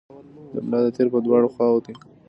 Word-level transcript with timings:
د 0.53 0.55
ملا 0.67 0.79
د 0.85 0.87
تیر 0.95 1.07
په 1.13 1.19
دواړو 1.25 1.47
خواوو 1.53 1.83
دي. 1.85 1.93